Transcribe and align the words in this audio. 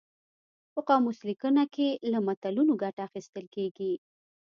په 0.73 0.79
قاموس 0.87 1.19
لیکنه 1.29 1.63
کې 1.73 1.89
له 2.11 2.19
متلونو 2.27 2.73
ګټه 2.83 3.01
اخیستل 3.07 3.45
کیږي 3.55 3.93